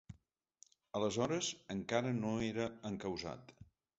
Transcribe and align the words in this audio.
Aleshores 0.99 1.51
encara 1.75 2.15
no 2.23 2.33
era 2.47 2.67
encausat. 2.91 3.55